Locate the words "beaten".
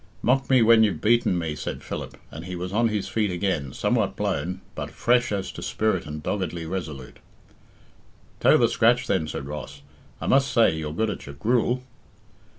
0.99-1.37